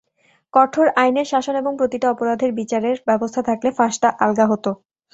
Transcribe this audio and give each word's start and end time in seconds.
কঠোর 0.53 0.87
আইনের 0.95 1.27
শাসন 1.31 1.55
এবং 1.57 1.71
প্রতিটি 1.79 2.05
অপরাধের 2.07 2.51
বিচারের 2.59 2.95
ব্যবস্থা 3.07 3.41
থাকলে 3.49 3.69
ফাঁসটা 3.77 4.09
আলগা 4.23 4.45
হতো। 4.51 4.71